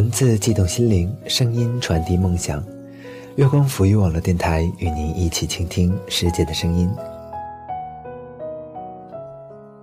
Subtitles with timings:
[0.00, 2.64] 文字悸动心灵，声音传递梦想。
[3.36, 6.90] 月光浮语网络电台与您一起倾听世界的声音。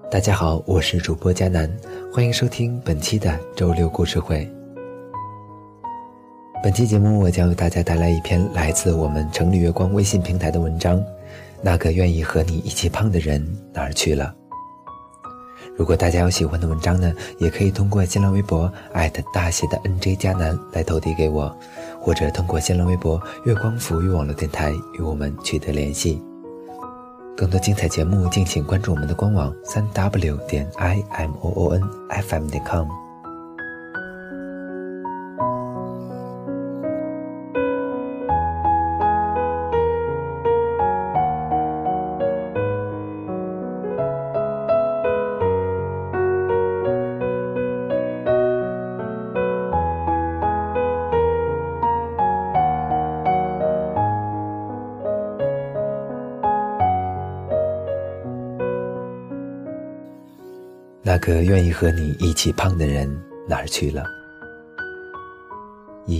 [0.09, 1.71] 大家好，我是主播佳楠，
[2.11, 4.51] 欢迎收听本期的周六故事会。
[6.63, 10.99] 本期节目，我将为大家带来一篇来自我们城里月光微信平台的文章。
[11.61, 13.39] 那个愿意和你一起胖的人
[13.71, 14.33] 哪儿去了？
[15.77, 18.69] 如果大家有喜欢的文章呢，也可以通过新浪微博
[19.31, 21.55] 大写的 NJ 加南来投递给我，
[22.01, 26.21] 或者通过新浪微博月光抚育网络电台与我们取得联系。
[27.35, 33.06] 更多精彩节目，敬请关注我们的官网三 w 点 i m o o n f m 点 com。
[61.19, 63.09] 那个愿意和你一起胖的人
[63.47, 64.05] 哪儿去了？
[66.05, 66.19] 一，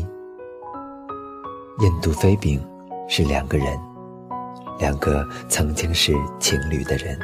[1.82, 2.60] 印度飞饼
[3.08, 3.80] 是两个人，
[4.80, 7.16] 两个曾经是情侣的人。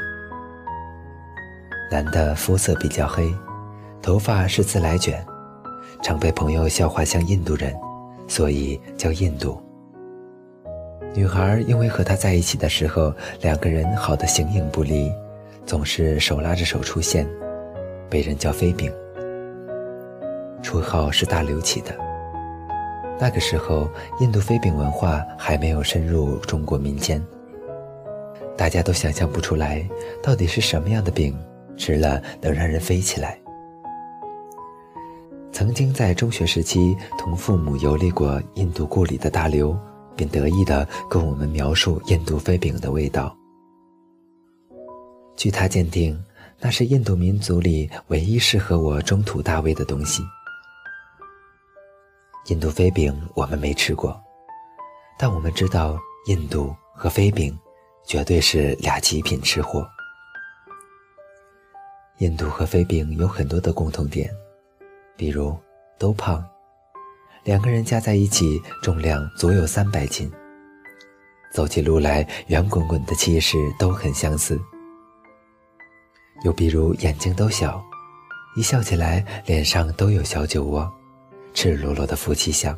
[1.89, 3.33] 男的肤色比较黑，
[4.03, 5.25] 头发是自来卷，
[6.03, 7.75] 常被朋友笑话像印度人，
[8.27, 9.59] 所以叫印度。
[11.15, 15.11] 女孩因为和他在一起的时候，两个人好的形影不离，
[15.65, 17.27] 总是手拉着手出现。
[18.13, 18.93] 被人叫飞饼，
[20.61, 21.97] 绰号是大刘起的。
[23.19, 23.89] 那个时候，
[24.19, 27.19] 印度飞饼文化还没有深入中国民间，
[28.55, 29.83] 大家都想象不出来，
[30.21, 31.35] 到底是什么样的饼
[31.75, 33.35] 吃了能让人飞起来。
[35.51, 39.75] 曾经在中学时期同父母游历过印度故里的大刘，
[40.15, 43.35] 便得意地跟我们描述印度飞饼的味道。
[45.35, 46.15] 据他鉴定。
[46.63, 50.23] 那是印度民族里唯一适合我中土大胃的东西。
[52.47, 54.17] 印度飞饼我们没吃过，
[55.19, 57.59] 但我们知道印度和飞饼
[58.05, 59.85] 绝对是俩极品吃货。
[62.19, 64.31] 印度和飞饼有很多的共同点，
[65.17, 65.57] 比如
[65.99, 66.41] 都胖，
[67.43, 70.31] 两个人加在一起重量足有三百斤，
[71.51, 74.57] 走起路来圆滚滚的气势都很相似。
[76.43, 77.83] 又比如眼睛都小，
[78.55, 80.91] 一笑起来脸上都有小酒窝，
[81.53, 82.77] 赤裸裸的夫妻相。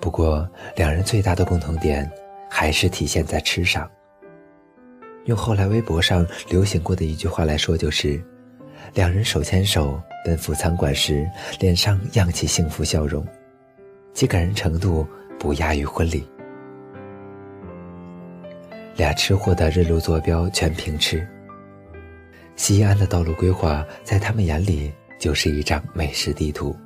[0.00, 2.10] 不过两人最大的共同点
[2.50, 3.88] 还是体现在吃上。
[5.26, 8.20] 用后来微博上流行过的一句话来说，就是
[8.94, 11.28] 两人手牵手奔赴餐馆时，
[11.60, 13.24] 脸上漾起幸福笑容，
[14.12, 15.06] 其感人程度
[15.38, 16.26] 不亚于婚礼。
[18.96, 21.26] 俩吃货的日路坐标全凭吃。
[22.56, 26.76] 西安的道路规划在他们眼里就是一张美食地图。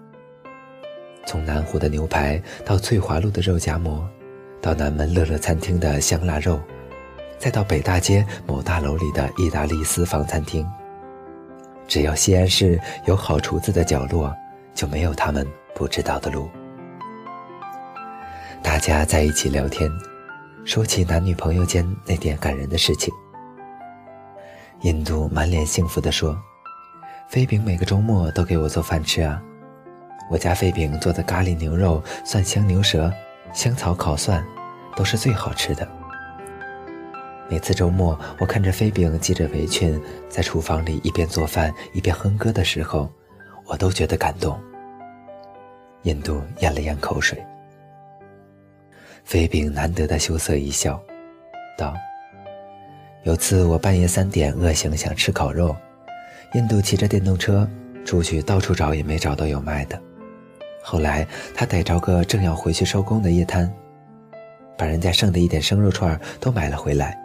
[1.27, 4.09] 从南湖的牛排到翠华路的肉夹馍，
[4.63, 6.61] 到南门乐乐餐厅的香辣肉，
[7.37, 10.65] 再到北大街某大楼里的意大利私房餐厅，
[11.89, 14.33] 只要西安市有好厨子的角落，
[14.73, 16.49] 就没有他们不知道的路。
[18.63, 19.91] 大家在一起聊天。
[20.67, 23.15] 说起男女朋友间那点感人的事情，
[24.81, 26.37] 印度满脸幸福地说
[27.31, 29.41] ：“飞饼每个周末都给我做饭吃啊，
[30.29, 33.13] 我家飞饼做的咖喱牛肉、蒜香牛舌、
[33.53, 34.45] 香草烤蒜，
[34.97, 35.89] 都是最好吃的。
[37.49, 43.09] 每次周末，我看着飞饼系着围裙在厨房里一边做饭一边哼歌的时候，
[43.67, 44.61] 我都觉得感动。”
[46.03, 47.41] 印度咽了咽口水。
[49.27, 51.03] 飞饼难得的羞涩一笑，
[51.77, 51.93] 道
[53.25, 55.75] ：“有次我半夜三点饿醒，想吃烤肉。
[56.55, 57.69] 印度骑着电动车
[58.05, 60.01] 出去，到处找也没找到有卖的。
[60.81, 61.27] 后来
[61.57, 63.69] 他逮着个正要回去收工的夜摊，
[64.79, 67.19] 把人家剩的一点生肉串都买了回来，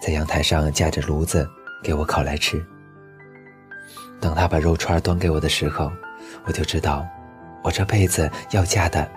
[0.00, 1.44] 在阳台上架着炉子
[1.82, 2.64] 给我烤来吃。
[4.20, 5.90] 等他把肉串端给我的时候，
[6.44, 7.04] 我就知道，
[7.64, 9.10] 我这辈子要嫁的，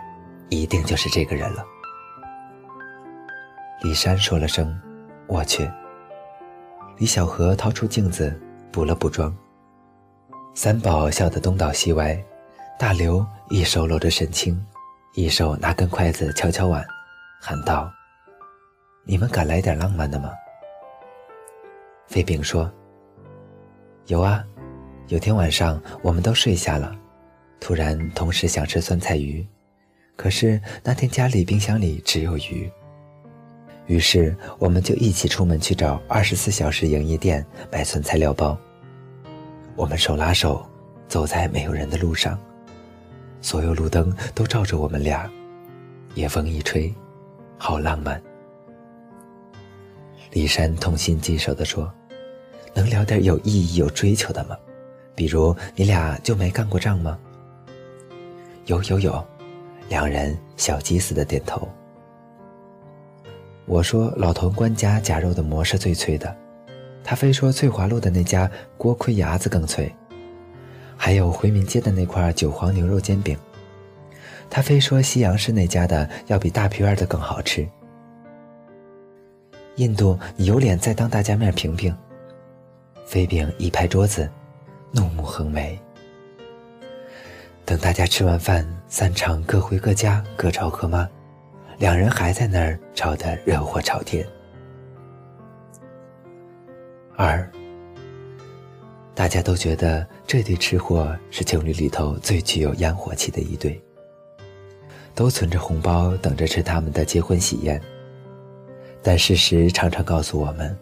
[0.49, 1.63] 一定就是这个人了。”
[3.83, 4.75] 李珊说了声
[5.27, 5.69] ：“我去。”
[6.97, 8.35] 李小河掏出镜子
[8.71, 9.35] 补了补妆。
[10.55, 12.19] 三宝笑得东倒西歪，
[12.79, 14.59] 大刘一手搂着沈清，
[15.13, 16.83] 一手拿根筷子敲敲碗，
[17.39, 17.91] 喊道
[19.05, 20.31] ：“你们敢来点浪漫的吗？”
[22.09, 22.71] 飞饼说
[24.07, 24.43] ：“有啊，
[25.09, 26.95] 有天晚上我们都睡下了，
[27.59, 29.47] 突然同时想吃酸菜鱼，
[30.15, 32.67] 可是那天家里冰箱里只有鱼。
[33.87, 38.57] 于是我们就一起出门去找二十四小时营业店买酸菜料包。
[39.75, 40.65] 我们手拉手
[41.07, 42.37] 走在没有人的路上，
[43.41, 45.29] 所有路灯都照着我们俩，
[46.15, 46.93] 夜风一吹，
[47.57, 48.21] 好浪漫。
[50.31, 51.91] 李山痛心疾首地说
[52.75, 54.57] ：“能聊点有意义、有追求的吗？
[55.15, 57.17] 比如你俩就没干过仗吗？”
[58.65, 59.25] 有有有，
[59.87, 61.67] 两人小鸡似的点头。
[63.67, 66.33] 我说老潼关家夹肉的馍是最脆的，
[67.03, 69.93] 他非说翠华路的那家锅盔牙子更脆，
[70.95, 73.37] 还有回民街的那块韭黄牛肉煎饼，
[74.49, 77.67] 他非说西洋市那家的要比大皮院的更好吃。
[79.75, 81.93] 印度，你有脸再当大家面评评？
[83.05, 84.29] 飞饼一拍桌子，
[84.91, 85.77] 怒目横眉。
[87.65, 91.07] 等大家吃完饭，散场各回各家，各找各妈，
[91.77, 94.25] 两人还在那儿吵得热火朝天。
[97.15, 97.47] 二，
[99.13, 103.79] 大家都觉得这对吃货是情侣里头最具有烟火气的一对，
[105.13, 107.79] 都存着红包等着吃他们的结婚喜宴。
[109.03, 110.75] 但事实常常告诉我们，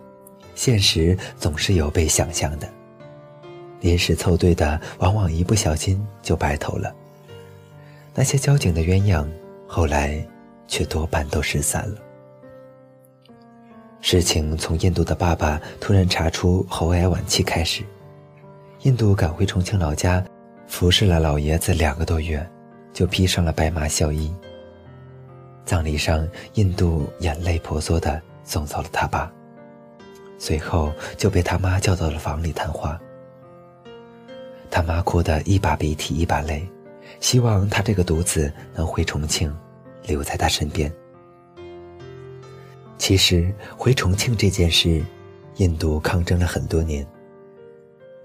[0.55, 2.67] 现实总是有被想象的。
[3.81, 6.95] 临时凑对的，往往一不小心就白头了。
[8.13, 9.27] 那些交警的鸳鸯，
[9.67, 10.25] 后来
[10.67, 11.97] 却多半都失散了。
[14.01, 17.83] 事情从印度的爸爸突然查出喉癌晚期开始，
[18.81, 20.23] 印度赶回重庆老家，
[20.67, 22.47] 服侍了老爷子两个多月，
[22.93, 24.31] 就披上了白马孝衣。
[25.65, 29.31] 葬礼上，印度眼泪婆娑地送走了他爸，
[30.37, 32.99] 随后就被他妈叫到了房里谈话。
[34.69, 36.67] 他妈哭得一把鼻涕一把泪，
[37.19, 39.51] 希望他这个独子能回重庆，
[40.07, 40.91] 留在他身边。
[42.97, 45.03] 其实回重庆这件事，
[45.57, 47.05] 印度抗争了很多年。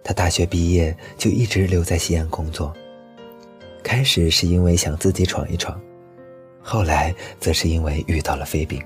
[0.02, 2.72] 他大学毕业就一直留在西安工作，
[3.82, 5.78] 开始是因为想自己闯一闯，
[6.62, 8.82] 后来则是因为遇到了飞饼。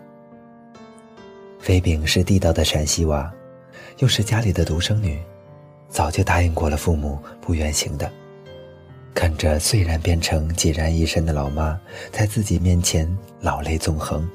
[1.61, 3.33] 飞饼是地道的陕西娃，
[3.99, 5.21] 又是家里的独生女。
[5.89, 8.11] 早就答应过了父母不远行的，
[9.15, 11.81] 看着虽然变成孑然一身的老妈
[12.11, 13.09] 在自己面前
[13.41, 14.29] 老泪纵横，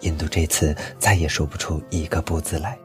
[0.00, 2.76] 印度这次再也说不出一个不字来。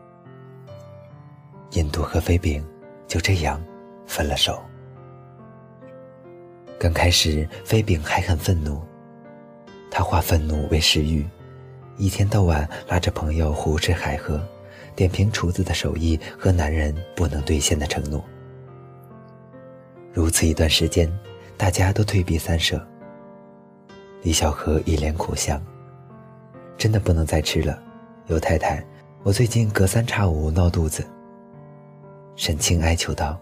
[1.72, 2.64] 印度和飞饼
[3.08, 3.64] 就这样
[4.06, 4.62] 分了手。
[6.78, 8.82] 刚开始，飞饼还很愤怒，
[9.90, 11.26] 他化愤怒为食欲，
[11.98, 14.46] 一天到晚拉着朋友胡吃海喝。
[14.96, 18.24] 点评厨子的手艺和男人不能兑现的承诺，
[20.18, 21.08] 如此一段时间，
[21.58, 22.84] 大家都退避三舍。
[24.24, 25.62] 李小河一脸苦相，
[26.76, 27.80] 真的不能再吃了，
[28.26, 28.84] 尤太太，
[29.22, 31.06] 我最近隔三差五闹肚子。
[32.36, 33.40] 沈清哀求道：“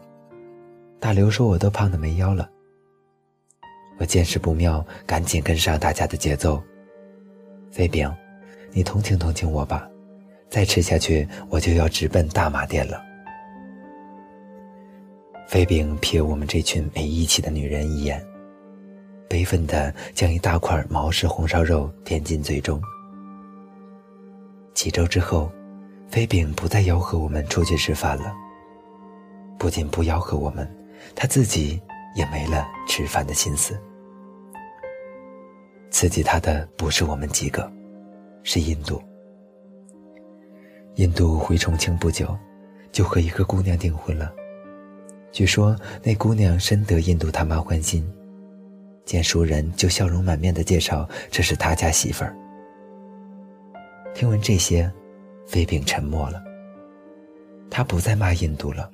[0.99, 2.49] 大刘说我都胖的没腰了。”
[3.97, 6.61] 我见势不妙，赶紧跟上大家的节奏。
[7.71, 8.13] 飞饼，
[8.73, 9.89] 你同情同情我吧。
[10.49, 13.01] 再吃下去，我就要直奔大马店了。
[15.47, 18.25] 飞饼瞥我们这群没义气的女人一眼，
[19.29, 22.81] 悲愤地将一大块毛氏红烧肉填进嘴中。
[24.73, 25.51] 几周之后，
[26.09, 28.33] 飞饼不再吆喝我们出去吃饭了。
[29.57, 30.67] 不仅不吆喝我们，
[31.15, 31.79] 他自己
[32.15, 33.79] 也没了吃饭的心思。
[35.91, 37.71] 刺激他的不是我们几个，
[38.43, 39.01] 是印度。
[40.95, 42.35] 印度回重庆不久，
[42.91, 44.33] 就和一个姑娘订婚了。
[45.35, 48.09] 据说那姑娘深得印度他妈欢心，
[49.03, 52.33] 见熟人就笑容满面的介绍这是他家媳妇儿。
[54.13, 54.89] 听闻这些，
[55.45, 56.41] 飞饼沉默了。
[57.69, 58.89] 他不再骂印度了，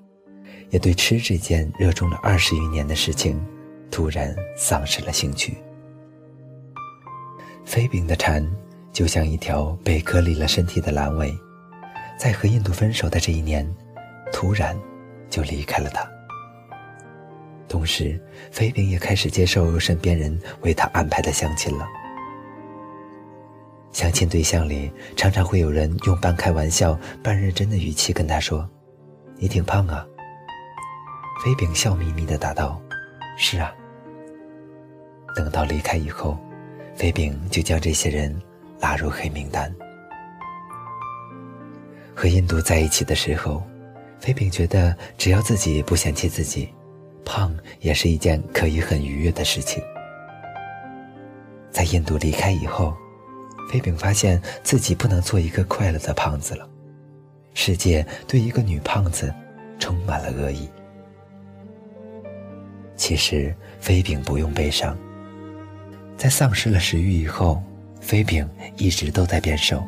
[0.72, 3.40] 也对吃这件热衷了二十余年的事情，
[3.92, 5.56] 突然丧失了兴趣。
[7.64, 8.44] 飞饼的蝉，
[8.92, 11.32] 就像一条被隔离了身体的阑尾。
[12.18, 13.64] 在和印度分手的这一年，
[14.34, 14.76] 突然
[15.30, 16.10] 就离开了他。
[17.72, 18.20] 同时，
[18.52, 21.88] 飞饼也开始接受身边人为他安排的相亲了。
[23.94, 28.70] 相亲对象里，常常会有人用半开玩笑、半认真的语气跟他说
[29.40, 30.06] ：“你挺胖啊。”
[31.42, 32.82] 飞饼笑眯眯的答道
[33.40, 33.74] ：“是啊。”
[35.34, 36.38] 等到离开以后，
[36.94, 38.38] 飞饼就将这些人
[38.82, 39.74] 拉入黑名单。
[42.14, 43.64] 和印度在一起的时候，
[44.20, 46.70] 飞饼觉得只要自己不嫌弃自己，
[47.26, 49.84] 胖也是一件可以很愉悦的事情。
[51.72, 52.94] 在印度离开以后，
[53.70, 56.68] 飞饼发现自己不能做一个快乐的胖子了。
[57.54, 59.34] 世界对一个女胖子
[59.80, 60.70] 充满了恶意。
[62.96, 64.98] 其实飞饼不用悲伤，
[66.18, 67.62] 在丧失了食欲以后，
[68.00, 68.48] 飞饼
[68.78, 69.84] 一直都在变瘦。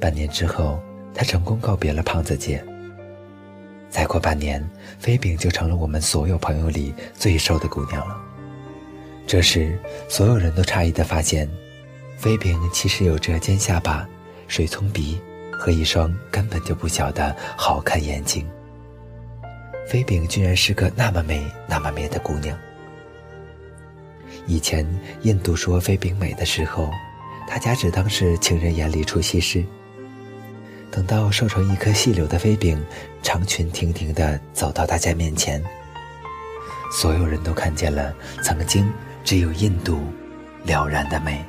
[0.00, 0.80] 半年之后，
[1.12, 2.64] 他成功告别了胖子界。
[3.90, 4.62] 再过半年，
[4.98, 8.16] 飞饼就成了我们所有朋友里最瘦的姑娘了。
[9.26, 9.78] 这时，
[10.08, 11.48] 所有人都诧异地发现，
[12.16, 14.08] 飞饼其实有着尖下巴、
[14.46, 15.20] 水葱鼻
[15.52, 18.46] 和一双根本就不小的好看眼睛。
[19.86, 22.56] 飞饼居然是个那么美、那么美的姑娘。
[24.46, 24.86] 以前
[25.22, 26.90] 印度说飞饼美的时候，
[27.48, 29.64] 大家只当是情人眼里出西施。
[30.90, 32.82] 等到瘦成一颗细柳的飞饼，
[33.22, 35.62] 长裙婷婷地走到大家面前，
[36.90, 38.90] 所有人都看见了曾经
[39.22, 40.00] 只有印度
[40.64, 41.44] 了然的美。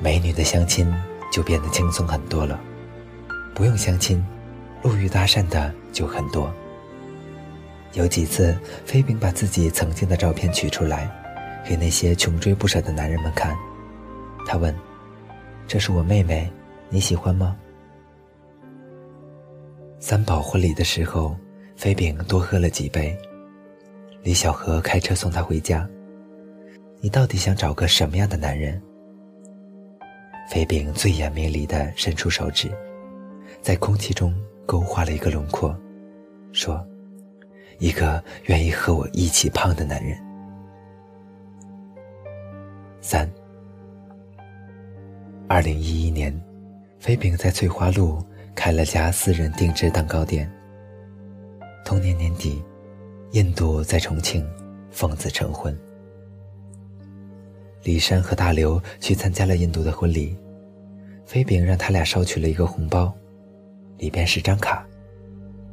[0.00, 0.92] 美女的相亲
[1.30, 2.58] 就变得轻松很多了，
[3.54, 4.24] 不用相亲，
[4.82, 6.52] 路遇搭讪的就很多。
[7.92, 11.10] 有几次，飞饼把自己曾经的照片取出来，
[11.68, 13.56] 给那些穷追不舍的男人们看，
[14.46, 14.74] 他问。
[15.66, 16.50] 这是我妹妹，
[16.90, 17.56] 你喜欢吗？
[19.98, 21.34] 三宝婚礼的时候，
[21.76, 23.16] 飞饼多喝了几杯。
[24.22, 25.88] 李小河开车送她回家。
[27.00, 28.80] 你到底想找个什么样的男人？
[30.50, 32.70] 飞饼醉眼迷离地伸出手指，
[33.60, 34.34] 在空气中
[34.66, 35.74] 勾画了一个轮廓，
[36.52, 36.84] 说
[37.80, 40.16] ：“一个愿意和我一起胖的男人。”
[43.00, 43.28] 三。
[45.52, 46.34] 二零一一年，
[46.98, 50.50] 飞饼在翠花路开了家私人定制蛋糕店。
[51.84, 52.62] 同年年底，
[53.32, 54.50] 印度在重庆
[54.90, 55.78] 奉子成婚。
[57.82, 60.34] 李珊和大刘去参加了印度的婚礼，
[61.26, 63.12] 飞饼让他俩捎去了一个红包，
[63.98, 64.86] 里边是张卡，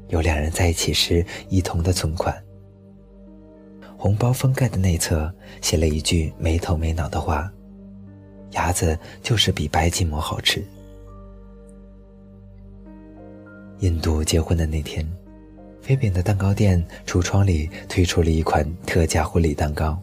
[0.09, 2.37] 有两人在一起时一同的存款。
[3.95, 7.49] 红包封盖的内侧写了一句没头没脑的话。
[8.51, 10.63] 牙子就是比白吉馍好吃。
[13.79, 15.07] 印度结婚的那天，
[15.81, 19.97] 飞饼的蛋糕店橱窗里推出了一款特价婚礼蛋糕，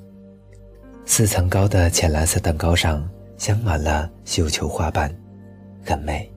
[1.05, 5.15] 四层高的浅蓝色蛋糕上镶满了绣球花瓣，
[5.85, 6.31] 很美。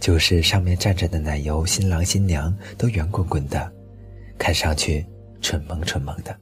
[0.00, 3.70] 就是上面站着的奶油新郎新娘都圆滚滚的，
[4.36, 5.06] 看上去
[5.40, 6.36] 蠢萌蠢萌的。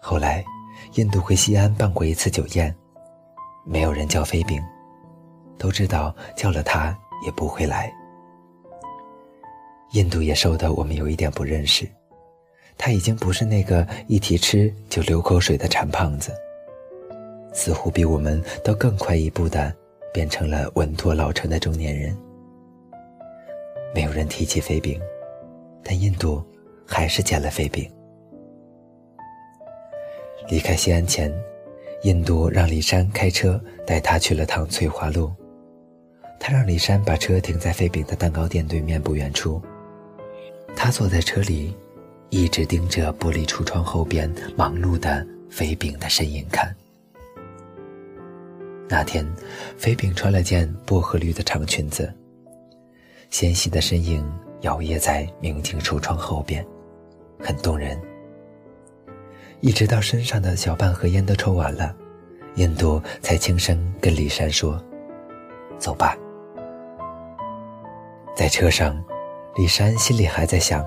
[0.00, 0.44] 后来。
[0.96, 2.74] 印度回西安办过一次酒宴，
[3.66, 4.62] 没有人叫飞饼，
[5.58, 7.92] 都知道叫了他也不会来。
[9.92, 11.86] 印度也瘦的我们有一点不认识，
[12.78, 16.32] 他已经不是那个一提吃就流口水的馋胖子，
[17.52, 19.74] 似乎比我们都更快一步的
[20.14, 22.16] 变成了稳妥老成的中年人。
[23.94, 24.98] 没有人提起飞饼，
[25.84, 26.42] 但印度
[26.86, 27.86] 还是捡了飞饼。
[30.48, 31.32] 离开西安前，
[32.02, 35.32] 印度让李山开车带他去了趟翠华路。
[36.38, 39.60] 他让李山把车停在飞饼的蛋糕店对面不远处。
[40.76, 41.74] 他坐在车里，
[42.30, 46.72] 一直盯着玻璃橱窗后边忙碌的飞饼的身影看。
[48.88, 49.26] 那天，
[49.76, 52.12] 飞饼穿了件薄荷绿的长裙子，
[53.30, 54.24] 纤细的身影
[54.60, 56.64] 摇曳在明镜橱窗后边，
[57.40, 58.00] 很动人。
[59.60, 61.94] 一直到身上的小半盒烟都抽完了，
[62.56, 64.80] 印度才轻声跟李珊说
[65.78, 66.16] ：“走吧。”
[68.36, 69.02] 在车上，
[69.56, 70.84] 李珊心里还在想：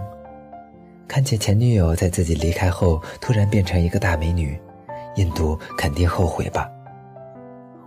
[1.07, 4.57] 看见前女友在自己离开后突然变成一个大美女，
[5.15, 6.69] 印度肯定后悔吧？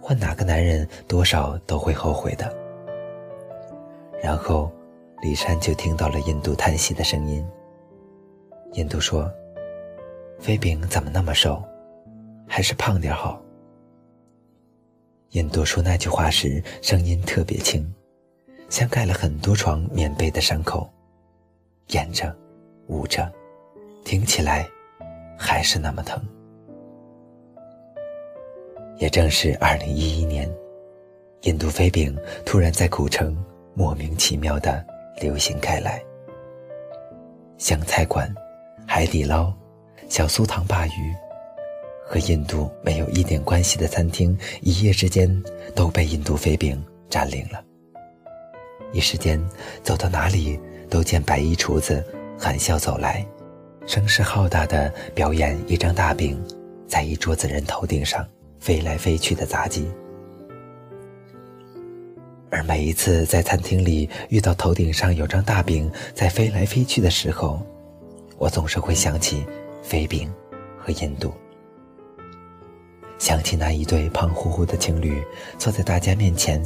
[0.01, 2.53] 换哪个男人，多少都会后悔的。
[4.21, 4.71] 然后，
[5.23, 7.47] 李珊就听到了印度叹息的声音。
[8.73, 9.33] 印度说。
[10.43, 11.63] 飞饼怎么那么瘦？
[12.49, 13.41] 还是胖点好。
[15.31, 17.89] 印度说那句话时，声音特别轻，
[18.69, 20.91] 像盖了很多床棉被的伤口，
[21.91, 22.37] 掩着、
[22.89, 23.33] 捂着，
[24.05, 24.69] 听起来
[25.39, 26.21] 还是那么疼。
[28.99, 30.53] 也正是二零一一年，
[31.43, 33.33] 印度飞饼突然在古城
[33.75, 34.85] 莫名其妙的
[35.21, 36.03] 流行开来，
[37.59, 38.29] 湘菜馆、
[38.89, 39.55] 海底捞。
[40.13, 41.17] 小酥糖鲅鱼，
[42.05, 45.43] 和印度没有一点关系的餐厅，一夜之间
[45.75, 47.65] 都被印度飞饼占领了。
[48.93, 49.43] 一时间
[49.83, 52.05] 走到哪里都见白衣厨子
[52.39, 53.27] 含笑走来，
[53.87, 56.39] 声势浩大的表演一张大饼
[56.87, 58.29] 在一桌子人头顶上
[58.61, 59.91] 飞来飞去的杂技。
[62.51, 67.63] 而每一次在餐厅里遇到头顶上有张大饼在飞来飞去的时候，
[68.37, 69.47] 我总是会想起
[69.83, 70.33] 飞饼
[70.79, 71.33] 和印度，
[73.19, 75.23] 想起那一对胖乎乎的情侣
[75.59, 76.63] 坐在大家面前，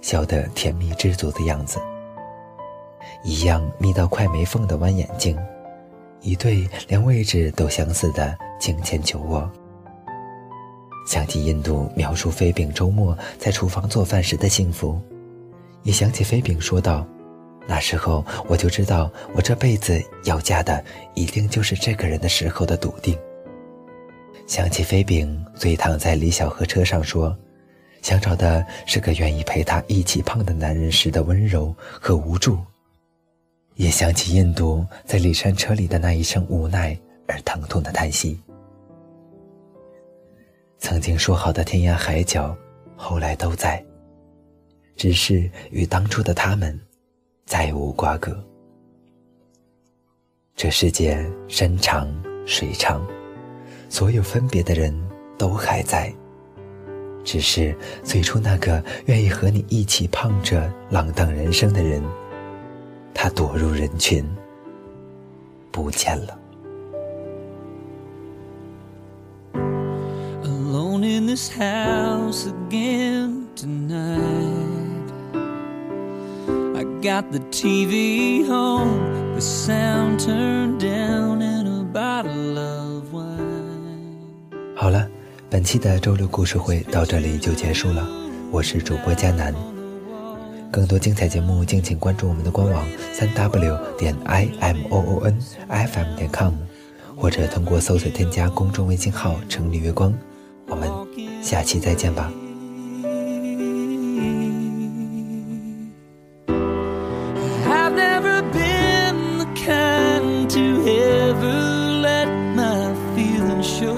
[0.00, 1.78] 笑得甜蜜知足的样子，
[3.24, 5.38] 一样眯到快没缝的弯眼睛，
[6.20, 9.50] 一对连位置都相似的颈前酒窝。
[11.06, 15.00] 想起印度描述飞饼周末在厨房做饭时的幸福。
[15.82, 17.06] 也想起飞饼说道
[17.70, 20.84] ：“那时候我就知道，我这辈子要嫁的
[21.14, 23.16] 一定就是这个人的时候的笃定。”
[24.48, 27.38] 想起飞饼醉躺在李小河车上说
[28.02, 32.58] ：“想找的是个愿意陪他一起胖的男人时的温柔和无助。”
[33.76, 36.98] 也想起印度在里山车里的那一声无奈
[37.28, 38.38] 而疼痛的叹息。
[40.80, 42.56] 曾经说好的天涯海角，
[42.96, 43.80] 后来都在。
[44.96, 46.78] 只是与当初的他们
[47.50, 48.32] 再无瓜葛。
[50.54, 52.08] 这世界山长
[52.46, 53.04] 水长，
[53.88, 54.96] 所有分别的人
[55.36, 56.14] 都还在。
[57.24, 62.00] 只是最初那个愿意和你一起胖着浪荡人生的人，
[63.12, 64.24] 他躲入人群，
[65.72, 66.38] 不见了。
[70.44, 74.39] Alone in this house again tonight.
[77.00, 84.18] Got the TV home, the sound turned down, and a bottle of wine.
[84.76, 85.08] 好了，
[85.48, 88.06] 本期的周六故事会到这里就结束了。
[88.50, 89.54] 我是主播佳楠，
[90.70, 92.84] 更多精彩节目敬请关注我们的官网
[93.14, 96.52] 三 w 点 i m o o n f m 点 com，
[97.16, 100.12] 或者通过搜索添加公众微信号“城里月光”。
[100.68, 100.90] 我们
[101.42, 102.30] 下期再见吧。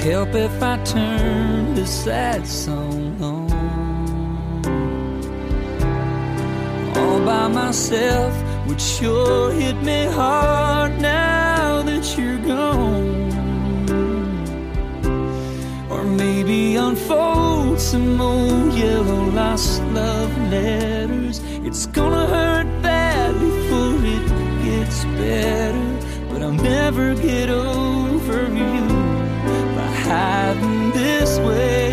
[0.00, 3.50] help if I turn this sad song on?
[6.96, 8.34] All by myself
[8.66, 13.30] would sure hit me hard now that you're gone.
[15.90, 21.40] Or maybe unfold some old yellow lost love letters.
[21.66, 24.24] It's gonna hurt bad before it
[24.64, 25.86] gets better,
[26.30, 28.89] but I'll never get over you
[30.10, 31.92] hiding this way.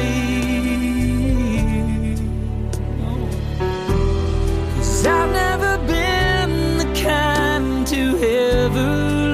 [4.76, 8.02] Cause I've never been the kind to
[8.64, 8.90] ever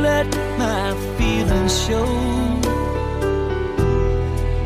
[0.07, 0.27] let
[0.63, 2.09] my feelings show.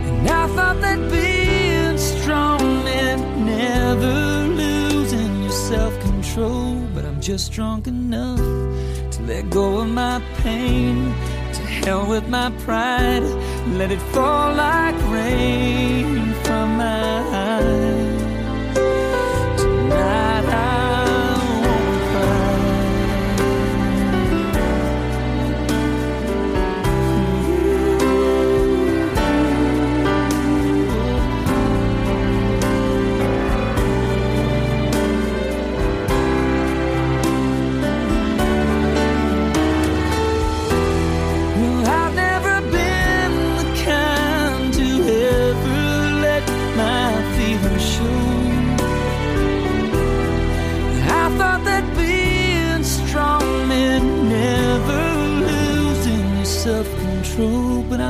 [0.07, 3.25] And I thought that being strong meant
[3.55, 4.15] never
[4.61, 6.81] losing your self control.
[6.95, 8.45] But I'm just drunk enough
[9.13, 11.13] to let go of my pain.
[11.87, 13.23] Hell with my pride,
[13.77, 18.16] let it fall like rain from my eyes.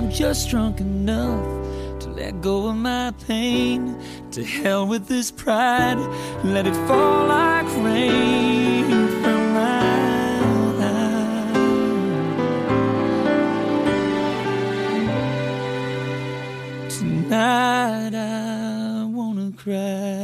[0.10, 1.46] Just drunk enough
[2.00, 3.96] to let go of my pain.
[4.32, 6.00] To hell with this pride,
[6.44, 8.90] let it fall like rain
[9.22, 10.40] from my
[16.90, 16.98] eyes.
[16.98, 20.17] Tonight I wanna cry.